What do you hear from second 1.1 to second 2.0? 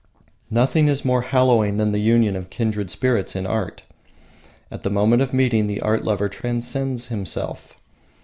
hallowing than